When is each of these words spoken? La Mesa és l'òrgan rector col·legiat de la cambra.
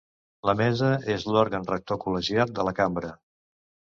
La 0.49 0.53
Mesa 0.59 0.87
és 1.15 1.25
l'òrgan 1.35 1.67
rector 1.71 1.99
col·legiat 2.05 2.55
de 2.61 2.65
la 2.69 2.73
cambra. 2.81 3.13